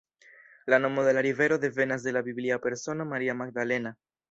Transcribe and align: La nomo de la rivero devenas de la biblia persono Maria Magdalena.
La 0.65 0.79
nomo 0.85 1.03
de 1.07 1.13
la 1.17 1.21
rivero 1.25 1.59
devenas 1.65 2.01
de 2.07 2.11
la 2.17 2.23
biblia 2.31 2.57
persono 2.65 3.05
Maria 3.13 3.35
Magdalena. 3.45 3.97